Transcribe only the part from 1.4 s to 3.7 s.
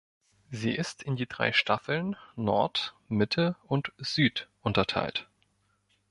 Staffeln "Nord", "Mitte"